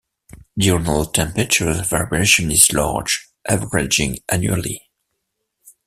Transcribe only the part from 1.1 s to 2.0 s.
temperature